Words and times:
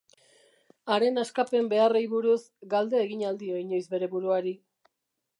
Haren 0.93 1.19
askapen 1.23 1.67
beharrei 1.73 2.01
buruz 2.13 2.39
galde 2.71 3.01
egin 3.01 3.21
al 3.33 3.37
dio 3.43 3.59
inoiz 3.65 3.83
bere 3.93 4.09
buruari? 4.15 4.55